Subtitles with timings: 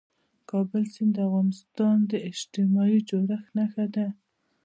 [0.35, 4.07] د کابل سیند د افغانستان د اجتماعي جوړښت برخه ده.